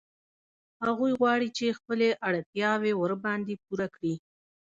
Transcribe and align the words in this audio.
هغوی 0.85 1.11
غواړي 1.19 1.47
چې 1.57 1.77
خپلې 1.79 2.09
اړتیاوې 2.29 2.91
ورباندې 3.01 3.55
پوره 3.65 3.87
کړي 3.95 4.13